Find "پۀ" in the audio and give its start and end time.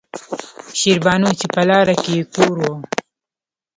1.53-1.61